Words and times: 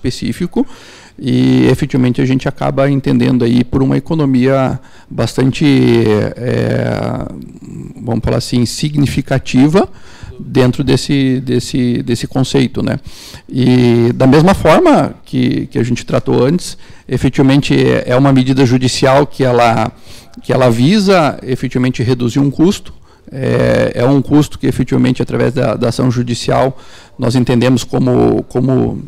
específico 0.00 0.66
e 1.18 1.66
efetivamente 1.68 2.22
a 2.22 2.24
gente 2.24 2.48
acaba 2.48 2.90
entendendo 2.90 3.44
aí 3.44 3.62
por 3.62 3.82
uma 3.82 3.96
economia 3.98 4.80
bastante, 5.08 5.66
é, 6.36 7.26
vamos 8.02 8.24
falar 8.24 8.38
assim, 8.38 8.64
significativa 8.64 9.86
dentro 10.38 10.82
desse, 10.82 11.38
desse, 11.40 12.02
desse 12.02 12.26
conceito. 12.26 12.82
Né? 12.82 12.98
E 13.46 14.12
da 14.14 14.26
mesma 14.26 14.54
forma 14.54 15.14
que, 15.22 15.66
que 15.66 15.78
a 15.78 15.82
gente 15.82 16.06
tratou 16.06 16.42
antes, 16.42 16.78
efetivamente 17.06 17.76
é 18.06 18.16
uma 18.16 18.32
medida 18.32 18.64
judicial 18.64 19.26
que 19.26 19.44
ela, 19.44 19.92
que 20.42 20.54
ela 20.54 20.70
visa 20.70 21.38
efetivamente 21.42 22.02
reduzir 22.02 22.38
um 22.38 22.50
custo, 22.50 22.94
é, 23.32 23.92
é, 23.94 24.04
um 24.04 24.20
custo 24.20 24.58
que 24.58 24.66
efetivamente 24.66 25.22
através 25.22 25.52
da, 25.52 25.74
da, 25.74 25.88
ação 25.88 26.10
judicial 26.10 26.76
nós 27.16 27.36
entendemos 27.36 27.84
como, 27.84 28.42
como, 28.48 29.00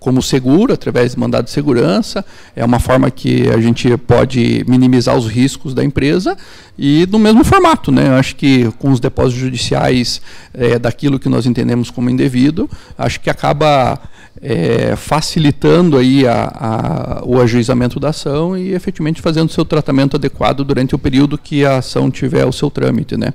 como 0.00 0.22
seguro, 0.22 0.72
através 0.72 1.12
de 1.12 1.20
mandado 1.20 1.44
de 1.44 1.50
segurança, 1.50 2.24
é 2.56 2.64
uma 2.64 2.80
forma 2.80 3.10
que 3.10 3.48
a 3.50 3.60
gente 3.60 3.94
pode 3.98 4.64
minimizar 4.66 5.14
os 5.14 5.26
riscos 5.26 5.74
da 5.74 5.84
empresa 5.84 6.36
e 6.78 7.06
no 7.12 7.18
mesmo 7.18 7.44
formato, 7.44 7.92
né? 7.92 8.08
Eu 8.08 8.14
acho 8.14 8.34
que 8.34 8.72
com 8.78 8.90
os 8.90 8.98
depósitos 8.98 9.38
judiciais 9.38 10.22
é, 10.54 10.78
daquilo 10.78 11.18
que 11.18 11.28
nós 11.28 11.44
entendemos 11.44 11.90
como 11.90 12.08
indevido, 12.08 12.68
acho 12.96 13.20
que 13.20 13.28
acaba 13.28 14.00
é, 14.40 14.96
facilitando 14.96 15.98
aí 15.98 16.26
a, 16.26 16.50
a, 16.54 17.22
o 17.26 17.38
ajuizamento 17.38 18.00
da 18.00 18.08
ação 18.08 18.56
e 18.56 18.72
efetivamente 18.72 19.20
fazendo 19.20 19.52
seu 19.52 19.66
tratamento 19.66 20.16
adequado 20.16 20.64
durante 20.64 20.94
o 20.94 20.98
período 20.98 21.36
que 21.36 21.62
a 21.62 21.76
ação 21.76 22.10
tiver 22.10 22.46
o 22.46 22.52
seu 22.52 22.70
trâmite, 22.70 23.18
né? 23.18 23.34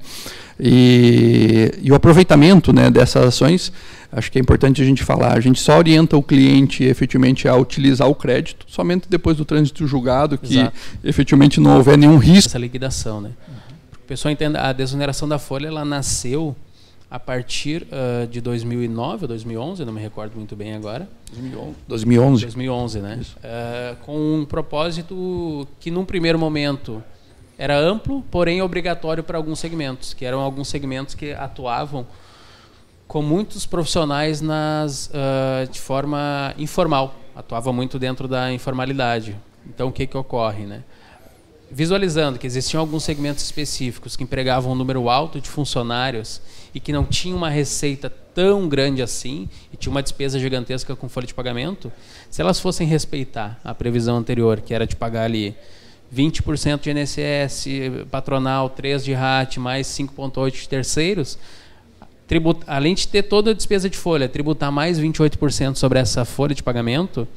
E, 0.60 1.72
e, 1.82 1.92
o 1.92 1.96
aproveitamento 1.96 2.72
né, 2.72 2.90
dessas 2.90 3.26
ações, 3.26 3.74
acho 4.16 4.32
que 4.32 4.40
é 4.40 4.42
importante 4.42 4.82
a 4.82 4.86
gente 4.86 5.04
falar. 5.04 5.34
A 5.34 5.40
gente 5.42 5.60
só 5.60 5.78
orienta 5.78 6.16
o 6.16 6.24
cliente 6.24 6.84
efetivamente 6.86 7.48
a 7.48 7.56
utilizar 7.56 8.08
o 8.10 8.16
crédito 8.16 8.66
somente 8.68 9.08
depois 9.10 9.36
do 9.36 9.44
trânsito 9.44 9.86
julgado, 9.86 10.38
que 10.38 10.58
Exato. 10.58 10.78
efetivamente 11.04 11.60
não 11.60 11.76
houver 11.76 11.98
nenhum 11.98 12.18
risco. 12.18 12.50
Essa 12.50 12.58
liquidação, 12.58 13.20
né? 13.20 13.32
O 13.94 14.08
pessoal 14.08 14.32
entenda, 14.32 14.62
a 14.62 14.72
desoneração 14.72 15.28
da 15.28 15.38
folha 15.38 15.68
ela 15.68 15.84
nasceu 15.84 16.56
a 17.12 17.20
partir 17.20 17.84
uh, 17.84 18.26
de 18.28 18.40
2009 18.42 19.24
ou 19.24 19.28
2011, 19.28 19.86
não 19.86 19.94
me 19.94 20.02
recordo 20.02 20.36
muito 20.36 20.56
bem 20.56 20.74
agora. 20.74 21.08
2011. 21.88 22.42
2011, 22.46 23.00
né? 23.00 23.20
Uh, 23.22 23.96
com 24.06 24.40
um 24.40 24.46
propósito 24.46 25.68
que, 25.80 25.92
num 25.92 26.06
primeiro 26.06 26.40
momento, 26.40 27.04
era 27.58 27.78
amplo, 27.78 28.24
porém 28.32 28.62
obrigatório 28.62 29.24
para 29.24 29.38
alguns 29.38 29.60
segmentos, 29.60 30.14
que 30.14 30.26
eram 30.26 30.40
alguns 30.40 30.68
segmentos 30.68 31.16
que 31.16 31.32
atuavam 31.34 32.06
com 33.08 33.22
muitos 33.22 33.66
profissionais 33.66 34.42
nas, 34.42 35.08
uh, 35.08 35.70
de 35.72 35.80
forma 35.80 36.54
informal, 36.58 37.16
atuava 37.36 37.72
muito 37.72 38.00
dentro 38.00 38.28
da 38.28 38.52
informalidade. 38.52 39.36
Então, 39.68 39.90
o 39.90 39.92
que, 39.92 40.08
que 40.08 40.18
ocorre? 40.18 40.66
Né? 40.66 40.84
Visualizando 41.72 42.40
que 42.40 42.48
existiam 42.48 42.80
alguns 42.80 43.04
segmentos 43.04 43.44
específicos 43.44 44.16
que 44.16 44.24
empregavam 44.24 44.72
um 44.72 44.76
número 44.76 45.10
alto 45.10 45.42
de 45.42 45.50
funcionários 45.50 46.42
e 46.74 46.80
que 46.80 46.94
não 46.94 47.04
tinham 47.04 47.38
uma 47.38 47.50
receita 47.50 48.10
tão 48.10 48.68
grande 48.68 49.02
assim 49.02 49.50
e 49.72 49.78
tinha 49.78 49.92
uma 49.92 50.04
despesa 50.04 50.38
gigantesca 50.38 50.96
com 50.96 51.08
folha 51.08 51.26
de 51.26 51.34
pagamento, 51.34 51.92
se 52.30 52.42
elas 52.42 52.60
fossem 52.60 52.86
respeitar 52.86 53.60
a 53.64 53.74
previsão 53.74 54.18
anterior, 54.18 54.62
que 54.62 54.74
era 54.74 54.86
de 54.86 54.96
pagar 54.96 55.24
ali 55.24 55.56
20% 56.14 56.82
de 56.82 56.92
INSS, 56.92 57.66
patronal, 58.12 58.70
3 58.70 59.04
de 59.04 59.14
RAT, 59.14 59.58
mais 59.58 59.88
5,8 59.88 60.52
de 60.52 60.70
terceiros, 60.70 61.38
tribut, 62.28 62.62
além 62.66 62.96
de 62.96 63.08
ter 63.08 63.24
toda 63.24 63.52
a 63.52 63.54
despesa 63.54 63.90
de 63.90 63.98
folha, 63.98 64.28
tributar 64.28 64.72
mais 64.72 65.00
28% 65.00 65.76
sobre 65.76 66.00
essa 66.00 66.26
folha 66.26 66.56
de 66.56 66.64
pagamento, 66.64 67.28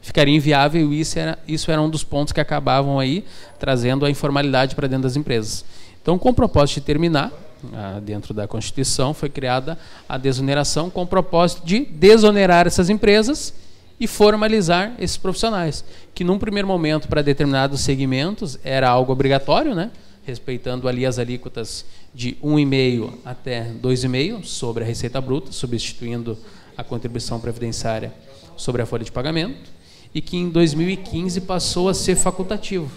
ficaria 0.00 0.34
inviável 0.34 0.92
e 0.92 1.00
isso 1.00 1.18
era, 1.18 1.38
isso 1.46 1.70
era 1.70 1.80
um 1.80 1.90
dos 1.90 2.02
pontos 2.02 2.32
que 2.32 2.40
acabavam 2.40 2.98
aí 2.98 3.24
trazendo 3.58 4.06
a 4.06 4.10
informalidade 4.10 4.74
para 4.74 4.88
dentro 4.88 5.02
das 5.02 5.16
empresas. 5.16 5.64
Então, 6.02 6.18
com 6.18 6.30
o 6.30 6.34
propósito 6.34 6.76
de 6.76 6.86
terminar, 6.86 7.30
ah, 7.74 8.00
dentro 8.02 8.32
da 8.32 8.48
Constituição, 8.48 9.12
foi 9.12 9.28
criada 9.28 9.78
a 10.08 10.16
desoneração 10.16 10.88
com 10.88 11.02
o 11.02 11.06
propósito 11.06 11.64
de 11.64 11.84
desonerar 11.84 12.66
essas 12.66 12.88
empresas 12.88 13.52
e 13.98 14.06
formalizar 14.06 14.94
esses 14.98 15.18
profissionais, 15.18 15.84
que 16.14 16.24
num 16.24 16.38
primeiro 16.38 16.66
momento 16.66 17.06
para 17.06 17.20
determinados 17.20 17.82
segmentos 17.82 18.58
era 18.64 18.88
algo 18.88 19.12
obrigatório, 19.12 19.74
né? 19.74 19.90
Respeitando 20.30 20.88
ali 20.88 21.04
as 21.04 21.18
alíquotas 21.18 21.84
de 22.14 22.36
1,5 22.42 23.12
até 23.24 23.70
2,5 23.82 24.44
sobre 24.44 24.84
a 24.84 24.86
receita 24.86 25.20
bruta, 25.20 25.52
substituindo 25.52 26.38
a 26.76 26.82
contribuição 26.82 27.38
previdenciária 27.38 28.12
sobre 28.56 28.80
a 28.80 28.86
folha 28.86 29.04
de 29.04 29.12
pagamento, 29.12 29.70
e 30.14 30.20
que 30.20 30.36
em 30.36 30.48
2015 30.48 31.42
passou 31.42 31.88
a 31.88 31.94
ser 31.94 32.16
facultativo. 32.16 32.90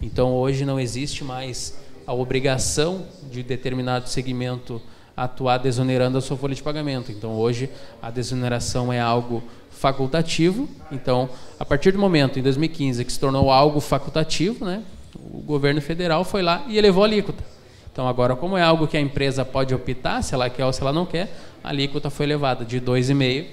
Então 0.00 0.34
hoje 0.34 0.64
não 0.64 0.80
existe 0.80 1.22
mais 1.22 1.78
a 2.06 2.14
obrigação 2.14 3.06
de 3.30 3.42
determinado 3.42 4.08
segmento 4.08 4.80
atuar 5.16 5.58
desonerando 5.58 6.18
a 6.18 6.20
sua 6.20 6.36
folha 6.36 6.54
de 6.54 6.62
pagamento. 6.62 7.10
Então 7.10 7.34
hoje 7.34 7.70
a 8.02 8.10
desoneração 8.10 8.92
é 8.92 9.00
algo 9.00 9.42
facultativo. 9.70 10.68
Então, 10.90 11.28
a 11.58 11.64
partir 11.64 11.92
do 11.92 11.98
momento, 11.98 12.38
em 12.38 12.42
2015, 12.42 13.04
que 13.04 13.12
se 13.12 13.20
tornou 13.20 13.50
algo 13.50 13.80
facultativo, 13.80 14.64
né, 14.64 14.82
o 15.32 15.42
governo 15.42 15.80
federal 15.80 16.24
foi 16.24 16.42
lá 16.42 16.64
e 16.68 16.78
elevou 16.78 17.02
a 17.02 17.06
alíquota. 17.06 17.42
Então, 17.92 18.06
agora, 18.06 18.36
como 18.36 18.56
é 18.56 18.62
algo 18.62 18.86
que 18.86 18.96
a 18.96 19.00
empresa 19.00 19.44
pode 19.44 19.74
optar, 19.74 20.22
se 20.22 20.34
ela 20.34 20.50
quer 20.50 20.64
ou 20.64 20.72
se 20.72 20.82
ela 20.82 20.92
não 20.92 21.06
quer, 21.06 21.34
a 21.64 21.70
alíquota 21.70 22.10
foi 22.10 22.26
elevada 22.26 22.64
de 22.64 22.80
2,5% 22.80 23.46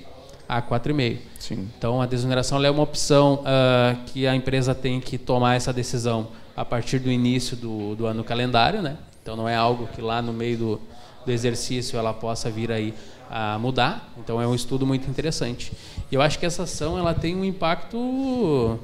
a 0.48 0.62
4,5%. 0.62 1.18
Sim. 1.40 1.70
Então, 1.78 2.02
a 2.02 2.06
desoneração 2.06 2.64
é 2.64 2.70
uma 2.70 2.84
opção 2.84 3.36
uh, 3.42 3.98
que 4.08 4.28
a 4.28 4.36
empresa 4.36 4.76
tem 4.76 5.00
que 5.00 5.18
tomar 5.18 5.56
essa 5.56 5.72
decisão 5.72 6.28
a 6.56 6.66
partir 6.66 7.00
do 7.00 7.10
início 7.10 7.56
do, 7.56 7.96
do 7.96 8.06
ano 8.06 8.24
calendário. 8.24 8.82
Né? 8.82 8.98
Então, 9.22 9.36
não 9.36 9.48
é 9.48 9.56
algo 9.56 9.88
que 9.88 10.02
lá 10.02 10.22
no 10.22 10.34
meio 10.34 10.58
do, 10.58 10.82
do 11.26 11.32
exercício 11.32 11.98
ela 11.98 12.14
possa 12.14 12.50
vir 12.50 12.72
aí 12.72 12.94
a 13.30 13.58
mudar. 13.58 14.14
Então 14.18 14.40
é 14.40 14.46
um 14.46 14.54
estudo 14.54 14.86
muito 14.86 15.10
interessante. 15.10 15.74
E 16.12 16.16
eu 16.16 16.22
acho 16.22 16.38
que 16.38 16.46
essa 16.46 16.64
ação 16.64 16.98
ela 17.00 17.16
tem 17.16 17.36
um 17.36 17.44
impacto 17.44 18.80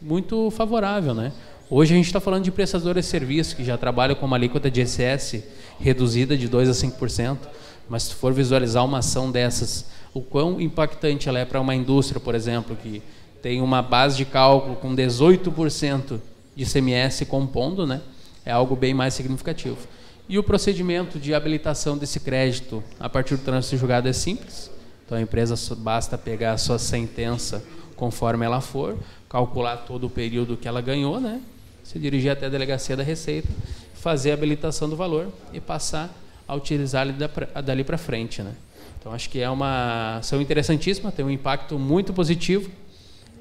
muito 0.00 0.50
favorável, 0.52 1.14
né? 1.14 1.32
Hoje 1.70 1.92
a 1.92 1.96
gente 1.98 2.06
está 2.06 2.18
falando 2.18 2.44
de 2.44 2.50
prestadores 2.50 3.04
de 3.04 3.10
serviço 3.10 3.54
que 3.54 3.62
já 3.62 3.76
trabalham 3.76 4.16
com 4.16 4.24
uma 4.24 4.36
alíquota 4.36 4.70
de 4.70 4.80
ISS 4.80 5.42
reduzida 5.78 6.34
de 6.34 6.48
2 6.48 6.70
a 6.70 6.72
5%, 6.72 7.36
mas 7.90 8.04
se 8.04 8.14
for 8.14 8.32
visualizar 8.32 8.82
uma 8.82 9.00
ação 9.00 9.30
dessas, 9.30 9.84
o 10.14 10.22
quão 10.22 10.58
impactante 10.58 11.28
ela 11.28 11.38
é 11.38 11.44
para 11.44 11.60
uma 11.60 11.74
indústria, 11.74 12.18
por 12.18 12.34
exemplo, 12.34 12.74
que 12.74 13.02
tem 13.42 13.60
uma 13.60 13.82
base 13.82 14.16
de 14.16 14.24
cálculo 14.24 14.76
com 14.76 14.96
18% 14.96 16.18
de 16.56 16.64
CMS 16.64 17.26
compondo, 17.28 17.86
né? 17.86 18.00
É 18.46 18.50
algo 18.50 18.74
bem 18.74 18.94
mais 18.94 19.12
significativo. 19.12 19.76
E 20.26 20.38
o 20.38 20.42
procedimento 20.42 21.18
de 21.18 21.34
habilitação 21.34 21.98
desse 21.98 22.18
crédito 22.18 22.82
a 22.98 23.10
partir 23.10 23.36
do 23.36 23.44
trânsito 23.44 23.76
julgado 23.76 24.08
é 24.08 24.12
simples. 24.14 24.70
Então 25.04 25.18
a 25.18 25.20
empresa 25.20 25.54
basta 25.74 26.16
pegar 26.16 26.52
a 26.52 26.58
sua 26.58 26.78
sentença 26.78 27.62
conforme 27.94 28.46
ela 28.46 28.62
for, 28.62 28.96
calcular 29.28 29.76
todo 29.76 30.06
o 30.06 30.10
período 30.10 30.56
que 30.56 30.66
ela 30.66 30.80
ganhou, 30.80 31.20
né? 31.20 31.42
Se 31.88 31.98
dirigir 31.98 32.30
até 32.30 32.44
a 32.44 32.48
delegacia 32.50 32.94
da 32.94 33.02
Receita, 33.02 33.48
fazer 33.94 34.32
a 34.32 34.34
habilitação 34.34 34.90
do 34.90 34.94
valor 34.94 35.32
e 35.54 35.58
passar 35.58 36.14
a 36.46 36.54
utilizar 36.54 37.06
dali 37.64 37.82
para 37.82 37.96
frente, 37.96 38.42
né? 38.42 38.52
Então 39.00 39.10
acho 39.10 39.30
que 39.30 39.40
é 39.40 39.48
uma 39.48 40.18
ação 40.18 40.38
interessantíssima, 40.38 41.10
tem 41.10 41.24
um 41.24 41.30
impacto 41.30 41.78
muito 41.78 42.12
positivo, 42.12 42.70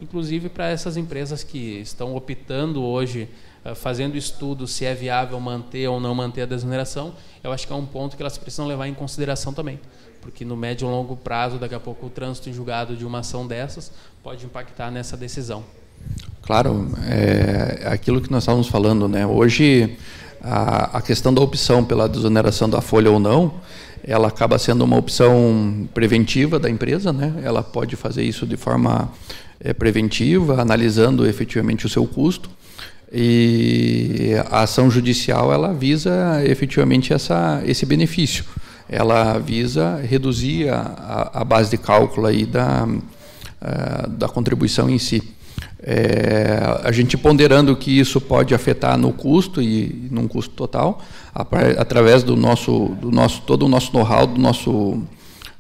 inclusive 0.02 0.48
para 0.48 0.70
essas 0.70 0.96
empresas 0.96 1.44
que 1.44 1.82
estão 1.82 2.16
optando 2.16 2.82
hoje 2.82 3.28
eh, 3.66 3.76
fazendo 3.76 4.16
estudo 4.16 4.66
se 4.66 4.86
é 4.86 4.94
viável 4.94 5.38
manter 5.42 5.90
ou 5.90 6.00
não 6.00 6.16
manter 6.16 6.44
a 6.44 6.46
desoneração, 6.46 7.14
eu 7.44 7.52
acho 7.52 7.68
que 7.68 7.74
é 7.74 7.76
um 7.76 7.86
ponto 7.86 8.16
que 8.16 8.24
elas 8.24 8.38
precisam 8.38 8.66
levar 8.66 8.88
em 8.88 8.94
consideração 8.94 9.52
também. 9.52 9.78
Porque 10.22 10.46
no 10.46 10.56
médio 10.56 10.88
e 10.88 10.90
longo 10.90 11.18
prazo, 11.18 11.58
daqui 11.58 11.76
a 11.76 11.82
pouco, 11.82 12.06
o 12.06 12.10
trânsito 12.10 12.50
em 12.50 12.54
julgado 12.54 12.96
de 12.96 13.06
uma 13.06 13.20
ação 13.20 13.46
dessas 13.46 13.92
pode 14.24 14.46
impactar 14.46 14.90
nessa 14.90 15.18
decisão. 15.18 15.66
Claro, 16.48 16.88
é 17.06 17.90
aquilo 17.92 18.22
que 18.22 18.32
nós 18.32 18.44
estávamos 18.44 18.70
falando, 18.70 19.06
né? 19.10 19.28
Hoje, 19.28 19.98
a, 20.42 20.98
a 20.98 21.02
questão 21.02 21.34
da 21.34 21.42
opção 21.42 21.84
pela 21.84 22.08
desoneração 22.08 22.70
da 22.70 22.80
folha 22.80 23.12
ou 23.12 23.20
não, 23.20 23.56
ela 24.02 24.30
acaba 24.30 24.58
sendo 24.58 24.86
uma 24.86 24.96
opção 24.96 25.90
preventiva 25.94 26.58
da 26.58 26.70
empresa, 26.70 27.12
né? 27.12 27.34
Ela 27.44 27.62
pode 27.62 27.98
fazer 27.98 28.24
isso 28.24 28.48
de 28.48 28.56
forma 28.56 29.12
é, 29.60 29.74
preventiva, 29.74 30.62
analisando 30.62 31.28
efetivamente 31.28 31.86
o 31.86 31.90
seu 31.90 32.08
custo. 32.08 32.50
E 33.12 34.32
a 34.50 34.62
ação 34.62 34.90
judicial 34.90 35.52
ela 35.52 35.74
visa 35.74 36.42
efetivamente 36.46 37.12
essa, 37.12 37.62
esse 37.66 37.86
benefício. 37.86 38.46
Ela 38.88 39.38
visa 39.38 39.98
reduzir 39.98 40.70
a, 40.70 41.30
a 41.34 41.44
base 41.44 41.72
de 41.72 41.78
cálculo 41.78 42.26
aí 42.26 42.46
da, 42.46 42.88
a, 43.60 44.08
da 44.08 44.30
contribuição 44.30 44.90
em 44.90 44.98
si. 44.98 45.36
É, 45.90 46.82
a 46.84 46.92
gente 46.92 47.16
ponderando 47.18 47.74
que 47.74 47.98
isso 47.98 48.20
pode 48.20 48.54
afetar 48.54 48.98
no 48.98 49.14
custo 49.14 49.62
e 49.62 50.10
num 50.12 50.28
custo 50.28 50.54
total, 50.54 51.02
a, 51.34 51.44
através 51.78 52.24
do 52.24 52.36
nosso, 52.36 52.90
do 53.00 53.10
nosso 53.10 53.42
todo 53.44 53.66
o 53.66 53.70
nosso 53.70 53.94
know-how, 53.94 54.28
do 54.28 54.38
nosso 54.38 55.02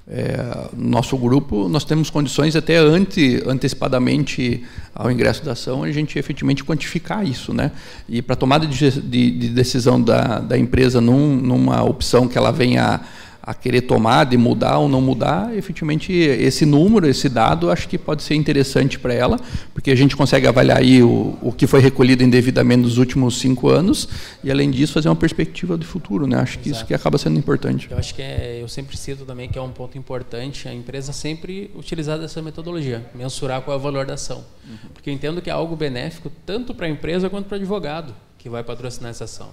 é, 0.06 0.68
nosso 0.76 1.18
grupo, 1.18 1.70
nós 1.70 1.86
temos 1.86 2.10
condições 2.10 2.58
até 2.58 2.76
ante, 2.78 3.42
antecipadamente 3.46 4.64
ao 4.94 5.10
ingresso 5.10 5.46
da 5.46 5.54
ação, 5.54 5.84
a 5.84 5.92
gente 5.94 6.20
efetivamente 6.20 6.62
quantificar 6.62 7.26
isso. 7.26 7.54
Né? 7.54 7.72
E 8.08 8.22
para 8.22 8.36
tomada 8.36 8.68
de, 8.68 8.92
de, 9.02 9.32
de, 9.32 9.50
decisão 9.50 10.02
da, 10.02 10.40
da 10.40 10.58
empresa 10.58 11.00
num, 11.00 11.38
numa 11.38 11.84
opção 11.84 12.28
que 12.28 12.38
ela 12.38 12.52
venha 12.52 13.00
a 13.48 13.54
querer 13.54 13.84
tomar, 13.84 14.26
de 14.26 14.36
mudar 14.36 14.78
ou 14.78 14.90
não 14.90 15.00
mudar, 15.00 15.56
efetivamente 15.56 16.12
esse 16.12 16.66
número, 16.66 17.08
esse 17.08 17.30
dado, 17.30 17.72
acho 17.72 17.88
que 17.88 17.98
pode 17.98 18.22
ser 18.22 18.36
interessante 18.36 19.00
para 19.00 19.14
ela, 19.14 19.40
porque 19.74 19.90
a 19.90 19.96
gente 19.96 20.18
consegue 20.18 20.46
avaliar 20.46 20.80
aí 20.80 21.02
o, 21.02 21.38
o 21.42 21.54
que 21.54 21.66
foi 21.66 21.80
recolhido 21.80 22.22
indevidamente 22.22 22.82
nos 22.82 22.98
últimos 22.98 23.40
cinco 23.40 23.70
anos 23.70 24.10
e, 24.44 24.52
além 24.52 24.70
disso, 24.70 24.92
fazer 24.92 25.08
uma 25.08 25.16
perspectiva 25.16 25.78
de 25.78 25.86
futuro. 25.86 26.28
Né? 26.28 26.38
Acho 26.38 26.60
que 26.60 26.68
Exato. 26.68 26.82
isso 26.82 26.88
que 26.88 26.94
acaba 26.94 27.18
sendo 27.18 27.40
importante. 27.40 27.88
Eu 27.90 27.98
acho 27.98 28.14
que 28.14 28.22
é, 28.22 28.60
eu 28.62 28.68
sempre 28.68 28.98
cito 28.98 29.24
também 29.24 29.48
que 29.48 29.58
é 29.58 29.62
um 29.62 29.72
ponto 29.72 29.98
importante 29.98 30.68
a 30.68 30.74
empresa 30.74 31.14
sempre 31.14 31.72
utilizar 31.74 32.22
essa 32.22 32.42
metodologia, 32.42 33.06
mensurar 33.16 33.62
qual 33.62 33.78
é 33.78 33.80
o 33.80 33.82
valor 33.82 34.06
da 34.06 34.16
ação. 34.16 34.44
Uhum. 34.68 34.90
Porque 34.94 35.10
eu 35.10 35.14
entendo 35.14 35.42
que 35.42 35.50
é 35.50 35.54
algo 35.54 35.74
benéfico 35.74 36.30
tanto 36.46 36.76
para 36.76 36.86
a 36.86 36.90
empresa 36.90 37.30
quanto 37.30 37.46
para 37.46 37.56
o 37.56 37.60
advogado 37.60 38.14
que 38.38 38.50
vai 38.50 38.62
patrocinar 38.62 39.12
essa 39.12 39.24
ação 39.24 39.52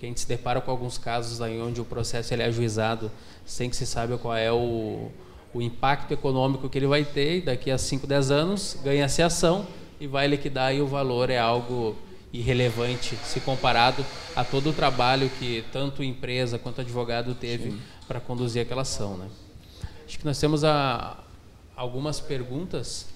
porque 0.00 0.06
a 0.06 0.08
gente 0.08 0.20
se 0.20 0.26
depara 0.26 0.62
com 0.62 0.70
alguns 0.70 0.96
casos 0.96 1.42
aí 1.42 1.60
onde 1.60 1.78
o 1.78 1.84
processo 1.84 2.32
ele 2.32 2.42
é 2.42 2.46
ajuizado 2.46 3.12
sem 3.44 3.68
que 3.68 3.76
se 3.76 3.84
saiba 3.84 4.16
qual 4.16 4.34
é 4.34 4.50
o, 4.50 5.10
o 5.52 5.60
impacto 5.60 6.12
econômico 6.12 6.70
que 6.70 6.78
ele 6.78 6.86
vai 6.86 7.04
ter, 7.04 7.36
e 7.36 7.40
daqui 7.42 7.70
a 7.70 7.76
5, 7.76 8.06
10 8.06 8.30
anos 8.30 8.78
ganha-se 8.82 9.20
ação 9.20 9.66
e 10.00 10.06
vai 10.06 10.26
liquidar 10.26 10.74
e 10.74 10.80
o 10.80 10.86
valor 10.86 11.28
é 11.28 11.38
algo 11.38 11.98
irrelevante 12.32 13.14
se 13.24 13.40
comparado 13.40 14.02
a 14.34 14.42
todo 14.42 14.70
o 14.70 14.72
trabalho 14.72 15.28
que 15.38 15.66
tanto 15.70 16.02
empresa 16.02 16.58
quanto 16.58 16.80
advogado 16.80 17.34
teve 17.34 17.78
para 18.08 18.20
conduzir 18.20 18.62
aquela 18.62 18.80
ação. 18.80 19.18
Né? 19.18 19.28
Acho 20.06 20.18
que 20.18 20.24
nós 20.24 20.40
temos 20.40 20.64
a, 20.64 21.22
algumas 21.76 22.20
perguntas. 22.20 23.06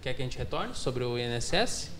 Quer 0.00 0.14
que 0.14 0.22
a 0.22 0.24
gente 0.24 0.38
retorne 0.38 0.72
sobre 0.72 1.02
o 1.02 1.18
INSS? 1.18 1.90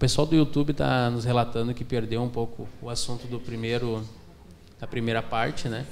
Pessoal 0.00 0.26
do 0.26 0.34
YouTube 0.34 0.70
está 0.70 1.10
nos 1.10 1.26
relatando 1.26 1.74
que 1.74 1.84
perdeu 1.84 2.22
um 2.22 2.28
pouco 2.28 2.66
o 2.80 2.88
assunto 2.88 3.26
do 3.26 3.38
primeiro, 3.38 4.02
da 4.80 4.86
primeira 4.86 5.20
parte, 5.20 5.68
né? 5.68 5.84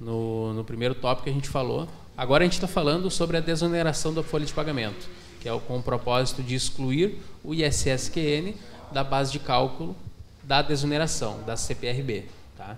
No, 0.00 0.52
no 0.52 0.64
primeiro 0.64 0.96
tópico 0.96 1.24
que 1.24 1.30
a 1.30 1.32
gente 1.32 1.48
falou. 1.48 1.86
Agora 2.16 2.42
a 2.42 2.44
gente 2.44 2.54
está 2.54 2.66
falando 2.66 3.08
sobre 3.08 3.36
a 3.36 3.40
desoneração 3.40 4.12
da 4.12 4.20
folha 4.20 4.44
de 4.44 4.52
pagamento, 4.52 5.08
que 5.40 5.48
é 5.48 5.56
com 5.60 5.78
o 5.78 5.82
propósito 5.82 6.42
de 6.42 6.56
excluir 6.56 7.20
o 7.44 7.54
ISSQN 7.54 8.54
da 8.90 9.04
base 9.04 9.30
de 9.30 9.38
cálculo 9.38 9.94
da 10.42 10.60
desoneração, 10.60 11.40
da 11.46 11.56
CPRB. 11.56 12.24
Tá? 12.58 12.76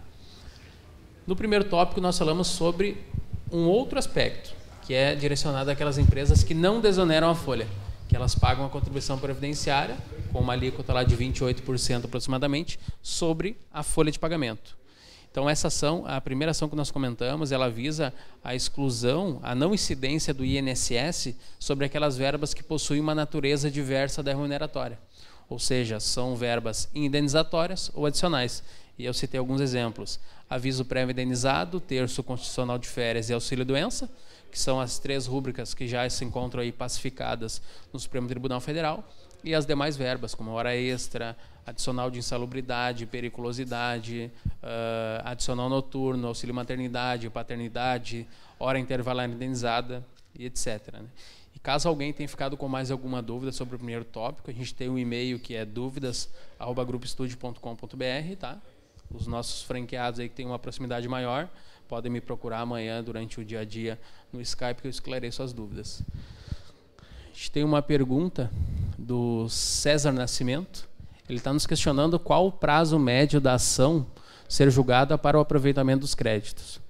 No 1.26 1.34
primeiro 1.34 1.64
tópico, 1.64 1.98
nós 1.98 2.18
falamos 2.18 2.46
sobre 2.48 2.98
um 3.50 3.64
outro 3.64 3.98
aspecto, 3.98 4.54
que 4.82 4.92
é 4.92 5.14
direcionado 5.14 5.70
àquelas 5.70 5.96
empresas 5.96 6.44
que 6.44 6.52
não 6.52 6.78
desoneram 6.78 7.30
a 7.30 7.34
folha 7.34 7.66
que 8.14 8.16
elas 8.16 8.36
pagam 8.36 8.64
a 8.64 8.70
contribuição 8.70 9.18
previdenciária, 9.18 9.96
com 10.32 10.38
uma 10.38 10.52
alíquota 10.52 10.92
lá 10.92 11.02
de 11.02 11.16
28% 11.16 12.04
aproximadamente, 12.04 12.78
sobre 13.02 13.56
a 13.72 13.82
folha 13.82 14.12
de 14.12 14.20
pagamento. 14.20 14.78
Então, 15.28 15.50
essa 15.50 15.66
ação, 15.66 16.04
a 16.06 16.20
primeira 16.20 16.52
ação 16.52 16.68
que 16.68 16.76
nós 16.76 16.92
comentamos, 16.92 17.50
ela 17.50 17.68
visa 17.68 18.14
a 18.44 18.54
exclusão, 18.54 19.40
a 19.42 19.52
não 19.52 19.74
incidência 19.74 20.32
do 20.32 20.44
INSS 20.44 21.34
sobre 21.58 21.86
aquelas 21.86 22.16
verbas 22.16 22.54
que 22.54 22.62
possuem 22.62 23.00
uma 23.00 23.16
natureza 23.16 23.68
diversa 23.68 24.22
da 24.22 24.30
remuneratória. 24.30 24.96
Ou 25.48 25.58
seja, 25.58 25.98
são 25.98 26.36
verbas 26.36 26.88
indenizatórias 26.94 27.90
ou 27.94 28.06
adicionais. 28.06 28.62
E 28.96 29.04
eu 29.04 29.12
citei 29.12 29.40
alguns 29.40 29.60
exemplos. 29.60 30.20
Aviso 30.48 30.84
pré-indenizado, 30.84 31.80
terço 31.80 32.22
constitucional 32.22 32.78
de 32.78 32.86
férias 32.86 33.28
e 33.28 33.32
auxílio-doença, 33.32 34.08
que 34.54 34.60
são 34.60 34.80
as 34.80 34.98
três 35.00 35.26
rúbricas 35.26 35.74
que 35.74 35.88
já 35.88 36.08
se 36.08 36.24
encontram 36.24 36.62
aí 36.62 36.70
pacificadas 36.70 37.60
no 37.92 37.98
Supremo 37.98 38.28
Tribunal 38.28 38.60
Federal, 38.60 39.02
e 39.42 39.52
as 39.52 39.66
demais 39.66 39.96
verbas, 39.96 40.32
como 40.32 40.52
hora 40.52 40.76
extra, 40.76 41.36
adicional 41.66 42.08
de 42.08 42.20
insalubridade, 42.20 43.04
periculosidade, 43.04 44.30
uh, 44.62 45.22
adicional 45.24 45.68
noturno, 45.68 46.28
auxílio 46.28 46.54
maternidade, 46.54 47.28
paternidade, 47.30 48.28
hora 48.56 48.78
intervalar 48.78 49.28
indenizada 49.28 50.06
e 50.38 50.46
etc. 50.46 50.92
Né? 50.92 51.02
E 51.52 51.58
caso 51.58 51.88
alguém 51.88 52.12
tenha 52.12 52.28
ficado 52.28 52.56
com 52.56 52.68
mais 52.68 52.92
alguma 52.92 53.20
dúvida 53.20 53.50
sobre 53.50 53.74
o 53.74 53.78
primeiro 53.78 54.04
tópico, 54.04 54.52
a 54.52 54.54
gente 54.54 54.72
tem 54.72 54.88
um 54.88 54.96
e-mail 54.96 55.40
que 55.40 55.56
é 55.56 55.64
dúvidas@grupoestudio.com.br, 55.64 58.36
tá? 58.38 58.62
Os 59.10 59.26
nossos 59.26 59.64
franqueados 59.64 60.20
aí 60.20 60.28
que 60.28 60.36
têm 60.36 60.46
uma 60.46 60.60
proximidade 60.60 61.08
maior 61.08 61.50
podem 61.88 62.10
me 62.10 62.20
procurar 62.20 62.60
amanhã 62.60 63.02
durante 63.02 63.40
o 63.40 63.44
dia 63.44 63.60
a 63.60 63.64
dia 63.64 63.98
no 64.32 64.40
Skype 64.40 64.80
que 64.80 64.86
eu 64.86 64.90
esclareço 64.90 65.42
as 65.42 65.52
dúvidas. 65.52 66.02
A 67.00 67.36
gente 67.36 67.50
tem 67.50 67.64
uma 67.64 67.82
pergunta 67.82 68.50
do 68.98 69.48
César 69.48 70.12
Nascimento. 70.12 70.88
Ele 71.28 71.38
está 71.38 71.52
nos 71.52 71.66
questionando 71.66 72.18
qual 72.18 72.46
o 72.46 72.52
prazo 72.52 72.98
médio 72.98 73.40
da 73.40 73.54
ação 73.54 74.06
ser 74.48 74.70
julgada 74.70 75.16
para 75.18 75.38
o 75.38 75.40
aproveitamento 75.40 76.00
dos 76.00 76.14
créditos. 76.14 76.80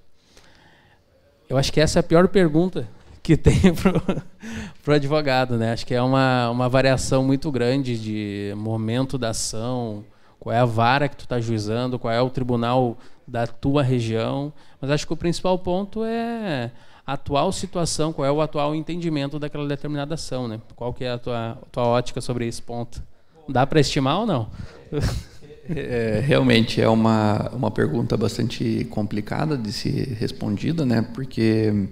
Eu 1.49 1.57
acho 1.57 1.71
que 1.71 1.79
essa 1.79 1.99
é 1.99 2.01
a 2.01 2.03
pior 2.03 2.27
pergunta 2.27 2.87
que 3.21 3.35
tem 3.37 3.59
para 3.73 4.93
o 4.93 4.95
advogado. 4.95 5.57
Né? 5.57 5.73
Acho 5.73 5.85
que 5.85 5.93
é 5.93 6.01
uma, 6.01 6.49
uma 6.49 6.69
variação 6.69 7.23
muito 7.23 7.51
grande 7.51 7.99
de 7.99 8.53
momento 8.55 9.17
da 9.17 9.29
ação, 9.29 10.05
qual 10.45 10.55
é 10.55 10.59
a 10.59 10.65
vara 10.65 11.09
que 11.09 11.17
tu 11.17 11.23
está 11.23 11.41
juizando, 11.41 11.97
qual 11.97 12.13
é 12.13 12.21
o 12.21 12.29
tribunal 12.29 12.99
da 13.27 13.47
tua 13.47 13.81
região. 13.81 14.53
Mas 14.79 14.91
acho 14.91 15.07
que 15.07 15.11
o 15.11 15.17
principal 15.17 15.57
ponto 15.57 16.05
é 16.05 16.69
a 17.03 17.13
atual 17.13 17.51
situação, 17.51 18.13
qual 18.13 18.27
é 18.27 18.31
o 18.31 18.39
atual 18.39 18.75
entendimento 18.75 19.39
daquela 19.39 19.67
determinada 19.67 20.13
ação, 20.13 20.47
né? 20.47 20.61
Qual 20.75 20.93
que 20.93 21.03
é 21.03 21.13
a 21.13 21.17
tua, 21.17 21.53
a 21.53 21.65
tua 21.71 21.87
ótica 21.87 22.21
sobre 22.21 22.45
esse 22.45 22.61
ponto? 22.61 23.01
Dá 23.49 23.65
para 23.65 23.79
estimar 23.79 24.19
ou 24.19 24.27
não? 24.27 24.47
É, 25.67 26.21
realmente 26.23 26.79
é 26.79 26.87
uma, 26.87 27.49
uma 27.49 27.71
pergunta 27.71 28.15
bastante 28.15 28.85
complicada 28.91 29.57
de 29.57 29.73
ser 29.73 30.15
respondida, 30.19 30.85
né? 30.85 31.01
Porque 31.11 31.89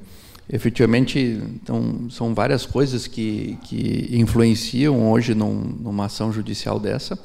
efetivamente 0.47 1.41
então, 1.55 2.07
são 2.11 2.35
várias 2.35 2.67
coisas 2.67 3.07
que, 3.07 3.57
que 3.63 4.09
influenciam 4.11 5.11
hoje 5.11 5.33
num, 5.33 5.55
numa 5.55 6.05
ação 6.05 6.31
judicial 6.31 6.79
dessa. 6.79 7.17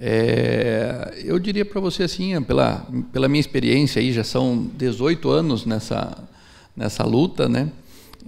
É, 0.00 1.22
eu 1.24 1.38
diria 1.38 1.64
para 1.64 1.80
você 1.80 2.02
assim, 2.02 2.40
pela, 2.42 2.86
pela 3.12 3.28
minha 3.28 3.40
experiência 3.40 4.00
aí, 4.00 4.12
já 4.12 4.24
são 4.24 4.70
18 4.76 5.30
anos 5.30 5.64
nessa, 5.64 6.18
nessa 6.76 7.04
luta, 7.04 7.48
né? 7.48 7.70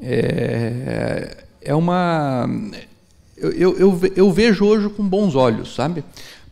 É, 0.01 1.45
é 1.63 1.75
uma. 1.75 2.49
Eu, 3.37 3.77
eu, 3.77 4.01
eu 4.15 4.33
vejo 4.33 4.65
hoje 4.65 4.89
com 4.91 5.07
bons 5.07 5.35
olhos, 5.35 5.75
sabe? 5.75 6.05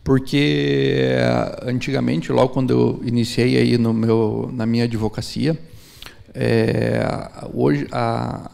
Porque 0.03 1.15
antigamente, 1.63 2.31
logo 2.31 2.49
quando 2.49 2.71
eu 2.71 3.01
iniciei 3.03 3.57
aí 3.57 3.77
no 3.77 3.91
meu, 3.91 4.51
na 4.53 4.65
minha 4.65 4.83
advocacia, 4.83 5.57
é, 6.31 7.01
hoje 7.53 7.87
a, 7.91 8.51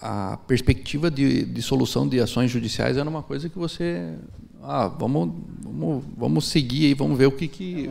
a 0.00 0.36
perspectiva 0.46 1.10
de, 1.10 1.44
de 1.44 1.62
solução 1.62 2.06
de 2.06 2.20
ações 2.20 2.50
judiciais 2.50 2.96
era 2.96 3.08
uma 3.08 3.22
coisa 3.22 3.48
que 3.48 3.58
você 3.58 4.14
ah, 4.62 4.88
vamos, 4.88 5.30
vamos, 5.62 6.04
vamos 6.16 6.44
seguir 6.46 6.90
e 6.90 6.94
vamos 6.94 7.18
ver 7.18 7.26
o 7.26 7.32
que, 7.32 7.48
que 7.48 7.90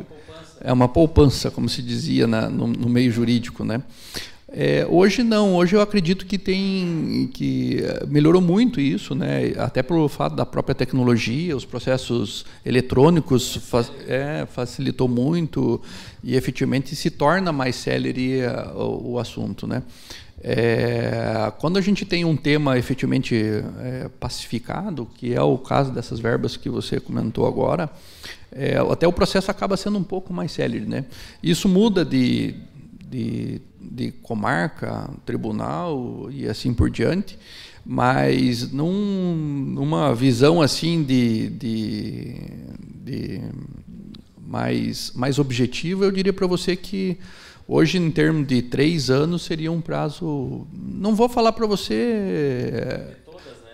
é 0.62 0.72
uma 0.72 0.88
poupança, 0.88 1.51
como 1.51 1.68
se 1.68 1.82
dizia 1.82 2.28
na, 2.28 2.50
no, 2.50 2.68
no, 2.68 2.88
meio 2.88 3.12
jurídico, 3.12 3.63
né? 3.63 3.82
É, 4.53 4.86
hoje 4.89 5.24
não, 5.24 5.55
hoje 5.55 5.77
eu 5.77 5.81
acredito 5.81 6.25
que 6.25 6.38
tem 6.38 7.29
que 7.34 7.79
eh, 7.81 8.05
melhorou 8.05 8.41
muito 8.41 8.81
isso, 8.81 9.15
né? 9.15 9.53
Até 9.58 9.81
pelo 9.81 10.10
fato 10.10 10.36
da 10.36 10.46
própria 10.46 10.75
tecnologia, 10.75 11.55
os 11.55 11.63
processos 11.63 12.46
eletrônicos 12.65 13.55
fa 13.55 13.86
é, 14.05 14.46
facilitou 14.46 15.08
muito 15.08 15.81
e 16.22 16.36
efetivamente 16.36 16.98
se 16.98 17.10
torna 17.10 17.53
mais 17.53 17.77
célere 17.77 18.41
eh, 18.41 18.72
o, 18.75 19.13
o 19.13 19.20
assunto, 19.20 19.65
né? 19.65 19.84
É, 20.43 21.53
quando 21.60 21.77
a 21.77 21.81
gente 21.81 22.03
tem 22.03 22.25
um 22.25 22.36
tema 22.36 22.77
efetivamente 22.77 23.36
é, 23.36 24.10
pacificado, 24.20 25.08
que 25.17 25.34
é 25.34 25.41
o 25.41 25.58
caso 25.58 25.91
dessas 25.91 26.20
verbas 26.20 26.58
que 26.58 26.67
você 26.67 27.00
comentou 27.00 27.46
agora, 27.46 27.89
é, 28.51 28.77
até 28.77 29.08
o 29.08 29.13
processo 29.13 29.51
acaba 29.51 29.77
sendo 29.77 29.98
um 30.00 30.03
pouco 30.03 30.34
mais 30.34 30.51
célere. 30.51 30.86
Né? 30.86 31.05
Isso 31.43 31.70
muda 31.70 32.03
de, 32.03 32.55
de, 33.12 33.62
de 33.80 34.12
comarca, 34.12 35.10
tribunal 35.25 36.30
e 36.32 36.48
assim 36.48 36.74
por 36.74 36.89
diante, 36.89 37.38
mas 37.86 38.72
num, 38.72 39.36
numa 39.75 40.15
visão 40.15 40.62
assim 40.62 41.03
de, 41.03 41.50
de, 41.50 42.36
de 43.03 43.41
mais, 44.39 45.12
mais 45.13 45.38
objetiva, 45.38 46.06
eu 46.06 46.12
diria 46.12 46.32
para 46.32 46.48
você 46.48 46.75
que 46.75 47.18
Hoje, 47.74 47.98
em 47.98 48.12
termos 48.12 48.48
de 48.48 48.62
três 48.62 49.10
anos, 49.10 49.44
seria 49.44 49.72
um 49.72 49.80
prazo. 49.80 50.68
Não 50.74 51.15
vou 51.15 51.30
falar 51.30 51.53
para 51.53 51.65
você. 51.65 53.08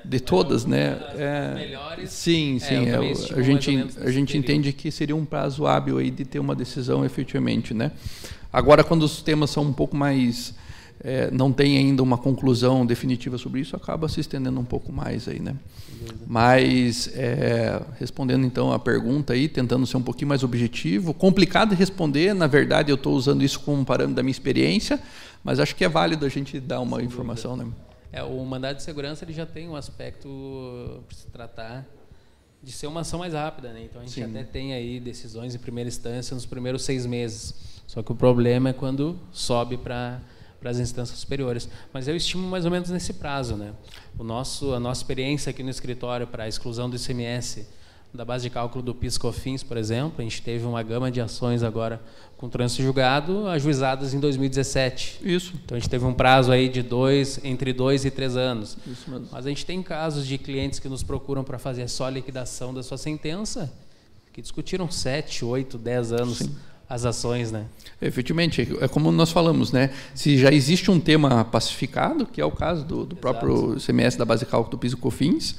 De 0.05 0.19
todas, 0.19 0.67
né? 0.67 0.89
De 0.93 0.99
todas, 0.99 1.15
né? 1.15 1.15
É, 1.17 1.55
melhores. 1.55 2.11
Sim, 2.11 2.57
é, 2.57 2.59
sim. 2.59 2.75
É, 2.75 3.39
a 3.39 3.41
gente, 3.41 3.87
a 4.01 4.11
gente 4.11 4.37
entende 4.37 4.71
que 4.71 4.91
seria 4.91 5.15
um 5.15 5.25
prazo 5.25 5.65
hábil 5.65 5.97
aí 5.97 6.11
de 6.11 6.25
ter 6.25 6.37
uma 6.37 6.53
decisão 6.53 7.03
efetivamente, 7.03 7.73
né? 7.73 7.91
Agora, 8.51 8.83
quando 8.83 9.03
os 9.03 9.21
temas 9.21 9.49
são 9.49 9.63
um 9.63 9.73
pouco 9.73 9.95
mais 9.95 10.53
é, 10.99 11.29
não 11.31 11.51
tem 11.51 11.77
ainda 11.77 12.01
uma 12.01 12.17
conclusão 12.17 12.85
definitiva 12.85 13.37
sobre 13.37 13.61
isso, 13.61 13.75
acaba 13.75 14.09
se 14.09 14.19
estendendo 14.19 14.59
um 14.59 14.65
pouco 14.65 14.91
mais 14.91 15.27
aí, 15.27 15.39
né? 15.39 15.55
Mas 16.25 17.09
é, 17.13 17.81
respondendo 17.99 18.45
então 18.45 18.71
a 18.71 18.79
pergunta 18.79 19.33
aí, 19.33 19.47
tentando 19.47 19.85
ser 19.85 19.97
um 19.97 20.01
pouquinho 20.01 20.29
mais 20.29 20.43
objetivo, 20.43 21.13
complicado 21.13 21.69
de 21.69 21.75
responder. 21.75 22.33
Na 22.33 22.47
verdade, 22.47 22.91
eu 22.91 22.95
estou 22.95 23.15
usando 23.15 23.43
isso 23.43 23.59
como 23.59 23.85
parâmetro 23.85 24.15
da 24.15 24.23
minha 24.23 24.31
experiência, 24.31 24.99
mas 25.43 25.59
acho 25.59 25.75
que 25.75 25.85
é 25.85 25.89
válido 25.89 26.25
a 26.25 26.29
gente 26.29 26.59
dar 26.59 26.81
uma 26.81 26.97
Sem 26.97 27.05
informação, 27.05 27.57
dúvida. 27.57 27.69
né? 27.69 27.83
É, 28.11 28.23
o 28.23 28.43
mandado 28.45 28.77
de 28.77 28.83
segurança 28.83 29.23
ele 29.25 29.33
já 29.33 29.45
tem 29.45 29.67
um 29.69 29.75
aspecto 29.75 31.03
para 31.07 31.17
se 31.17 31.27
tratar 31.27 31.85
de 32.63 32.71
ser 32.71 32.87
uma 32.87 33.01
ação 33.01 33.19
mais 33.19 33.33
rápida, 33.33 33.71
né? 33.71 33.83
Então 33.83 34.01
a 34.01 34.05
gente 34.05 34.15
Sim. 34.15 34.23
até 34.23 34.43
tem 34.43 34.73
aí 34.73 34.99
decisões 34.99 35.53
em 35.53 35.59
primeira 35.59 35.87
instância 35.87 36.33
nos 36.33 36.45
primeiros 36.45 36.83
seis 36.83 37.05
meses. 37.05 37.76
Só 37.87 38.03
que 38.03 38.11
o 38.11 38.15
problema 38.15 38.69
é 38.69 38.73
quando 38.73 39.17
sobe 39.31 39.77
para 39.77 40.21
para 40.59 40.71
as 40.71 40.79
instâncias 40.79 41.19
superiores. 41.19 41.69
Mas 41.93 42.07
eu 42.07 42.15
estimo 42.15 42.47
mais 42.47 42.65
ou 42.65 42.71
menos 42.71 42.89
nesse 42.89 43.13
prazo, 43.13 43.55
né? 43.55 43.73
O 44.17 44.23
nosso, 44.23 44.73
a 44.73 44.79
nossa 44.79 45.01
experiência 45.01 45.49
aqui 45.49 45.63
no 45.63 45.69
escritório 45.69 46.27
para 46.27 46.43
a 46.43 46.47
exclusão 46.47 46.89
do 46.89 46.95
ICMS 46.95 47.67
da 48.13 48.25
base 48.25 48.43
de 48.43 48.49
cálculo 48.49 48.81
do 48.81 48.95
PIS/COFINS, 48.95 49.63
por 49.63 49.77
exemplo, 49.77 50.15
a 50.19 50.23
gente 50.23 50.41
teve 50.41 50.65
uma 50.65 50.81
gama 50.81 51.11
de 51.11 51.21
ações 51.21 51.61
agora 51.61 52.01
com 52.37 52.49
trânsito 52.49 52.81
julgado, 52.81 53.47
ajuizadas 53.47 54.13
em 54.13 54.19
2017. 54.19 55.19
Isso. 55.21 55.53
Então 55.63 55.75
a 55.75 55.79
gente 55.79 55.89
teve 55.89 56.05
um 56.05 56.13
prazo 56.13 56.51
aí 56.51 56.69
de 56.69 56.81
dois, 56.81 57.39
entre 57.43 57.73
dois 57.73 58.05
e 58.05 58.09
três 58.09 58.35
anos. 58.35 58.77
Isso 58.87 59.09
mesmo. 59.11 59.27
Mas 59.31 59.45
a 59.45 59.49
gente 59.49 59.65
tem 59.65 59.83
casos 59.83 60.25
de 60.25 60.37
clientes 60.37 60.79
que 60.79 60.87
nos 60.87 61.03
procuram 61.03 61.43
para 61.43 61.59
fazer 61.59 61.87
só 61.89 62.05
a 62.05 62.09
liquidação 62.09 62.73
da 62.73 62.81
sua 62.81 62.97
sentença, 62.97 63.71
que 64.33 64.41
discutiram 64.41 64.89
sete, 64.89 65.45
oito, 65.45 65.77
dez 65.77 66.11
anos. 66.11 66.39
Sim 66.39 66.55
as 66.89 67.05
ações, 67.05 67.51
né? 67.51 67.65
Efetivamente, 68.01 68.67
é 68.79 68.87
como 68.87 69.11
nós 69.11 69.31
falamos, 69.31 69.71
né? 69.71 69.91
Se 70.13 70.37
já 70.37 70.51
existe 70.51 70.89
um 70.89 70.99
tema 70.99 71.43
pacificado, 71.43 72.25
que 72.25 72.39
é 72.39 72.45
o 72.45 72.51
caso 72.51 72.85
do, 72.85 73.05
do 73.05 73.15
próprio 73.15 73.75
CMS 73.79 74.15
da 74.15 74.23
base 74.23 74.45
de 74.45 74.51
cálculo 74.51 74.71
do 74.71 74.77
piso 74.77 74.97
cofins, 74.97 75.55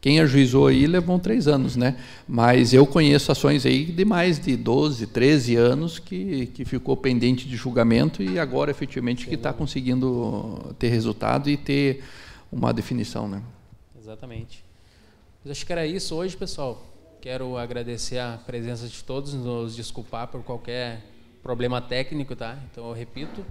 quem 0.00 0.18
ajuizou 0.18 0.66
aí 0.66 0.84
levou 0.84 1.16
três 1.20 1.46
anos, 1.46 1.76
né? 1.76 1.96
Mas 2.26 2.74
eu 2.74 2.84
conheço 2.84 3.30
ações 3.30 3.64
aí 3.64 3.84
de 3.84 4.04
mais 4.04 4.40
de 4.40 4.56
12, 4.56 5.06
13 5.06 5.54
anos 5.54 6.00
que, 6.00 6.46
que 6.46 6.64
ficou 6.64 6.96
pendente 6.96 7.48
de 7.48 7.54
julgamento 7.54 8.20
e 8.20 8.36
agora 8.36 8.72
efetivamente 8.72 9.28
que 9.28 9.36
está 9.36 9.52
conseguindo 9.52 10.74
ter 10.76 10.88
resultado 10.88 11.48
e 11.48 11.56
ter 11.56 12.02
uma 12.50 12.72
definição, 12.72 13.28
né? 13.28 13.40
Exatamente. 13.96 14.64
Mas 15.44 15.52
acho 15.52 15.64
que 15.64 15.72
era 15.72 15.86
isso 15.86 16.16
hoje, 16.16 16.36
pessoal. 16.36 16.91
Quero 17.22 17.56
agradecer 17.56 18.18
a 18.18 18.36
presença 18.36 18.86
de 18.88 19.04
todos, 19.04 19.32
nos 19.32 19.76
desculpar 19.76 20.26
por 20.26 20.42
qualquer 20.42 21.04
problema 21.40 21.80
técnico, 21.80 22.34
tá? 22.34 22.58
Então 22.68 22.88
eu 22.88 22.92
repito, 22.92 23.46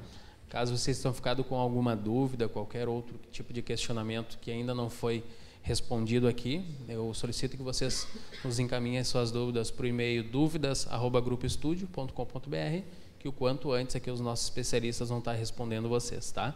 caso 0.50 0.78
vocês 0.78 1.02
tenham 1.02 1.14
ficado 1.14 1.42
com 1.42 1.56
alguma 1.56 1.96
dúvida, 1.96 2.50
qualquer 2.50 2.90
outro 2.90 3.18
tipo 3.32 3.54
de 3.54 3.62
questionamento 3.62 4.38
que 4.42 4.52
ainda 4.52 4.76
não 4.76 4.90
foi 4.90 5.24
respondido 5.62 6.28
aqui. 6.28 6.66
Eu 6.86 7.14
solicito 7.14 7.56
que 7.56 7.64
vocês 7.64 8.06
nos 8.44 8.60
encaminhem 8.60 9.02
suas 9.06 9.32
dúvidas 9.32 9.72
para 9.72 9.86
o 9.86 9.88
e-mail 9.88 10.22
dúvidas@grupoestudio.com.br, 10.22 12.84
que 13.20 13.30
o 13.30 13.32
quanto 13.32 13.72
antes 13.72 13.96
aqui 13.96 14.12
os 14.12 14.20
nossos 14.20 14.48
especialistas 14.48 15.08
vão 15.08 15.20
estar 15.20 15.32
respondendo 15.32 15.88
vocês, 15.88 16.30
tá? 16.30 16.54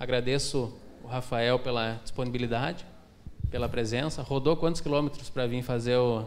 Agradeço 0.00 0.74
o 1.04 1.08
Rafael 1.08 1.58
pela 1.58 2.00
disponibilidade, 2.02 2.86
pela 3.52 3.68
presença. 3.68 4.22
Rodou 4.22 4.56
quantos 4.56 4.80
quilômetros 4.80 5.28
para 5.28 5.46
vir 5.46 5.62
fazer 5.62 5.96
o, 5.96 6.24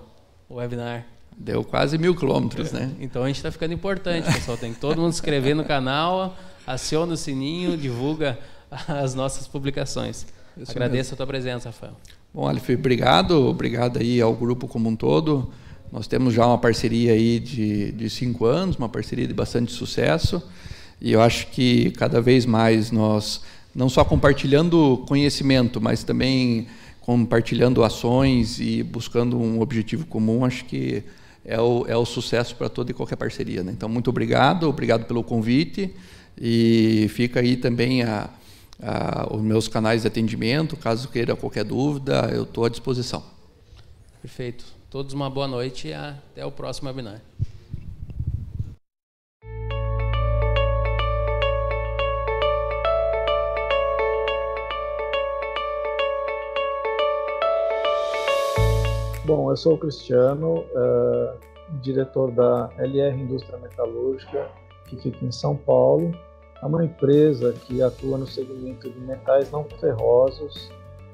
o 0.47 0.55
webinar? 0.55 1.05
Deu 1.35 1.63
quase 1.63 1.97
mil 1.97 2.15
quilômetros, 2.15 2.71
né? 2.71 2.91
Então 3.01 3.23
a 3.23 3.27
gente 3.27 3.37
está 3.37 3.51
ficando 3.51 3.73
importante, 3.73 4.31
pessoal. 4.31 4.55
Tem 4.55 4.71
que 4.71 4.79
todo 4.79 5.01
mundo 5.01 5.11
se 5.11 5.17
inscrever 5.17 5.55
no 5.55 5.65
canal, 5.65 6.37
aciona 6.65 7.13
o 7.13 7.17
sininho, 7.17 7.75
divulga 7.75 8.39
as 8.87 9.15
nossas 9.15 9.47
publicações. 9.47 10.27
Isso 10.55 10.71
Agradeço 10.71 11.09
mesmo. 11.09 11.13
a 11.15 11.17
tua 11.17 11.27
presença, 11.27 11.69
Rafael. 11.69 11.93
Bom, 12.33 12.47
Alif, 12.47 12.73
obrigado. 12.73 13.47
Obrigado 13.47 13.97
aí 13.97 14.21
ao 14.21 14.33
grupo 14.33 14.67
como 14.67 14.87
um 14.87 14.95
todo. 14.95 15.51
Nós 15.91 16.07
temos 16.07 16.33
já 16.33 16.45
uma 16.45 16.57
parceria 16.57 17.11
aí 17.11 17.39
de, 17.39 17.91
de 17.91 18.09
cinco 18.09 18.45
anos, 18.45 18.77
uma 18.77 18.87
parceria 18.87 19.27
de 19.27 19.33
bastante 19.33 19.71
sucesso. 19.71 20.41
E 21.01 21.11
eu 21.11 21.21
acho 21.21 21.47
que 21.47 21.91
cada 21.91 22.21
vez 22.21 22.45
mais 22.45 22.91
nós, 22.91 23.41
não 23.73 23.89
só 23.89 24.05
compartilhando 24.05 25.03
conhecimento, 25.07 25.81
mas 25.81 26.03
também 26.03 26.67
compartilhando 27.05 27.83
ações 27.83 28.59
e 28.59 28.81
buscando 28.81 29.39
um 29.39 29.61
objetivo 29.61 30.05
comum, 30.07 30.43
acho 30.43 30.65
que 30.65 31.03
é 31.45 31.61
o, 31.61 31.85
é 31.87 31.95
o 31.95 32.05
sucesso 32.05 32.55
para 32.55 32.67
toda 32.67 32.89
e 32.89 32.93
qualquer 32.93 33.15
parceria. 33.15 33.63
Né? 33.63 33.71
Então, 33.71 33.87
muito 33.87 34.09
obrigado, 34.09 34.67
obrigado 34.67 35.05
pelo 35.05 35.23
convite. 35.23 35.93
E 36.35 37.07
fica 37.09 37.39
aí 37.39 37.55
também 37.55 38.03
a 38.03 38.29
ah, 38.81 39.27
os 39.31 39.41
meus 39.41 39.67
canais 39.67 40.01
de 40.01 40.07
atendimento. 40.07 40.75
Caso 40.75 41.07
queira 41.09 41.35
qualquer 41.35 41.63
dúvida, 41.63 42.29
eu 42.33 42.43
estou 42.43 42.65
à 42.65 42.69
disposição. 42.69 43.23
Perfeito. 44.21 44.65
Todos 44.89 45.13
uma 45.13 45.29
boa 45.29 45.47
noite 45.47 45.89
e 45.89 45.93
até 45.93 46.45
o 46.45 46.51
próximo 46.51 46.89
webinar. 46.89 47.21
Bom, 59.25 59.49
eu 59.49 59.57
sou 59.57 59.73
o 59.73 59.77
Cristiano, 59.79 60.59
uh, 60.59 61.35
diretor 61.81 62.29
da 62.29 62.69
LR 62.77 63.19
Indústria 63.19 63.57
Metalúrgica, 63.57 64.49
que 64.87 64.95
fica 64.97 65.25
em 65.25 65.31
São 65.31 65.55
Paulo 65.55 66.11
é 66.61 66.65
uma 66.65 66.85
empresa 66.85 67.51
que 67.51 67.81
atua 67.81 68.19
no 68.19 68.27
segmento 68.27 68.87
de 68.87 68.99
metais 68.99 69.49
não 69.51 69.63
ferrosos 69.79 70.69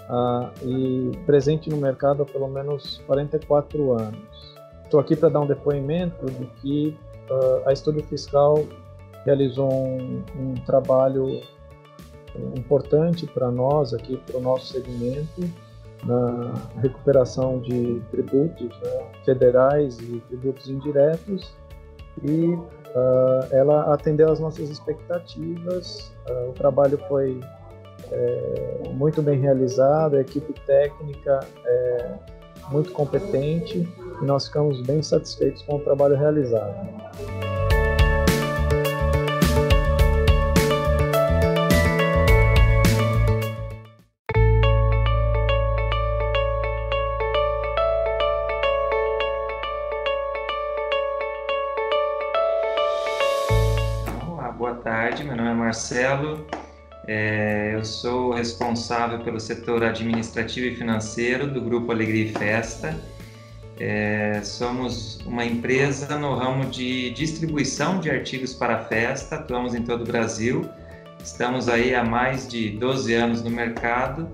uh, 0.10 0.52
e 0.62 1.18
presente 1.26 1.70
no 1.70 1.78
mercado 1.78 2.24
há 2.24 2.26
pelo 2.26 2.50
menos 2.50 3.02
44 3.08 3.94
anos. 3.94 4.56
Estou 4.84 5.00
aqui 5.00 5.16
para 5.16 5.30
dar 5.30 5.40
um 5.40 5.48
depoimento 5.48 6.26
de 6.26 6.46
que 6.62 6.98
uh, 7.30 7.68
a 7.68 7.72
Estúdio 7.72 8.04
Fiscal 8.04 8.62
realizou 9.26 9.72
um, 9.72 10.22
um 10.38 10.54
trabalho 10.66 11.42
importante 12.58 13.26
para 13.26 13.50
nós 13.50 13.94
aqui, 13.94 14.18
para 14.18 14.38
o 14.38 14.42
nosso 14.42 14.74
segmento, 14.74 15.50
na 16.06 16.54
recuperação 16.82 17.60
de 17.60 18.02
tributos 18.12 18.70
né, 18.82 19.12
federais 19.26 20.00
e 20.00 20.20
tributos 20.28 20.70
indiretos 20.70 21.54
e 22.24 22.58
Uh, 22.92 23.48
ela 23.52 23.94
atendeu 23.94 24.30
às 24.30 24.42
nossas 24.42 24.70
expectativas, 24.70 26.12
uh, 26.30 26.50
o 26.50 26.52
trabalho 26.52 26.98
foi 27.08 27.40
é, 28.12 28.90
muito 28.94 29.22
bem 29.22 29.40
realizado, 29.40 30.18
a 30.18 30.22
equipe 30.22 30.54
técnica 30.66 31.40
é 31.66 32.14
muito 32.70 32.92
competente 32.92 33.88
e 34.22 34.26
nós 34.26 34.48
ficamos 34.48 34.82
bem 34.82 35.02
satisfeitos 35.02 35.62
com 35.64 35.78
o 35.78 35.80
trabalho 35.80 36.16
realizado. 36.16 36.76
Marcelo, 55.56 56.46
é, 57.08 57.72
eu 57.74 57.84
sou 57.84 58.32
responsável 58.32 59.20
pelo 59.20 59.40
setor 59.40 59.84
administrativo 59.84 60.68
e 60.68 60.76
financeiro 60.76 61.48
do 61.48 61.60
Grupo 61.60 61.92
Alegria 61.92 62.26
e 62.26 62.32
Festa. 62.32 63.00
É, 63.80 64.42
somos 64.44 65.20
uma 65.26 65.44
empresa 65.44 66.18
no 66.18 66.36
ramo 66.36 66.66
de 66.66 67.10
distribuição 67.12 68.00
de 68.00 68.12
artigos 68.12 68.54
para 68.54 68.86
festa, 68.86 69.38
atuamos 69.38 69.74
em 69.74 69.82
todo 69.84 70.02
o 70.02 70.06
Brasil. 70.06 70.70
Estamos 71.24 71.68
aí 71.68 71.96
há 71.96 72.04
mais 72.04 72.48
de 72.48 72.70
12 72.70 73.14
anos 73.14 73.44
no 73.44 73.50
mercado, 73.50 74.30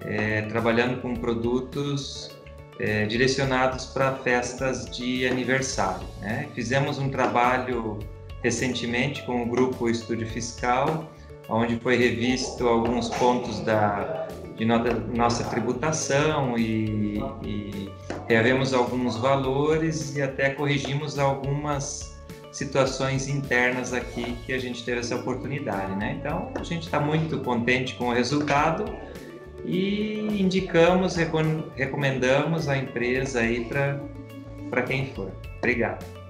é, 0.00 0.42
trabalhando 0.42 1.00
com 1.00 1.14
produtos 1.14 2.30
é, 2.78 3.06
direcionados 3.06 3.86
para 3.86 4.12
festas 4.12 4.86
de 4.86 5.26
aniversário. 5.26 6.06
Né? 6.20 6.48
Fizemos 6.54 6.98
um 6.98 7.08
trabalho 7.08 7.98
recentemente 8.42 9.22
com 9.22 9.42
o 9.42 9.46
grupo 9.46 9.88
Estúdio 9.88 10.26
Fiscal, 10.26 11.10
onde 11.48 11.78
foi 11.78 11.96
revisto 11.96 12.66
alguns 12.66 13.08
pontos 13.10 13.60
da, 13.60 14.28
de 14.56 14.64
nossa 14.64 15.44
tributação 15.44 16.56
e, 16.58 17.18
e 17.42 17.90
reavemos 18.28 18.72
alguns 18.72 19.16
valores 19.16 20.16
e 20.16 20.22
até 20.22 20.50
corrigimos 20.50 21.18
algumas 21.18 22.12
situações 22.52 23.28
internas 23.28 23.92
aqui 23.92 24.36
que 24.44 24.52
a 24.52 24.58
gente 24.58 24.84
teve 24.84 25.00
essa 25.00 25.16
oportunidade, 25.16 25.96
né? 25.96 26.16
Então 26.20 26.52
a 26.54 26.62
gente 26.62 26.84
está 26.84 27.00
muito 27.00 27.38
contente 27.38 27.94
com 27.94 28.08
o 28.08 28.12
resultado 28.12 28.84
e 29.64 30.20
indicamos, 30.40 31.16
recomendamos 31.76 32.68
a 32.68 32.76
empresa 32.76 33.40
aí 33.40 33.64
para 34.70 34.82
quem 34.82 35.06
for. 35.14 35.32
Obrigado. 35.58 36.21